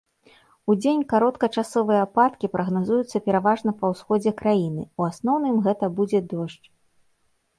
Удзень 0.73 1.01
кароткачасовыя 1.11 1.99
ападкі 2.05 2.49
прагназуюцца 2.55 3.17
пераважна 3.27 3.71
па 3.81 3.85
ўсходзе 3.93 4.31
краіны, 4.41 4.83
у 5.01 5.07
асноўным 5.09 5.55
гэту 5.67 5.91
будзе 5.99 6.19
дождж. 6.33 6.65